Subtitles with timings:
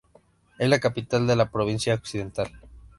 [0.57, 2.51] Es la capital de la provincia Occidental.